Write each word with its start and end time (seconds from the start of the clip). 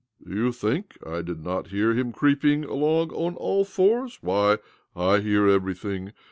"Do 0.27 0.33
you 0.33 0.51
think 0.51 0.97
I 1.05 1.21
did 1.21 1.43
not 1.43 1.67
hear 1.67 1.93
hi 1.95 2.11
creeping 2.11 2.63
along 2.63 3.11
on 3.11 3.35
all 3.35 3.63
fours? 3.63 4.17
Why, 4.23 4.57
I 4.95 5.19
he; 5.19 5.35
everything. 5.37 6.13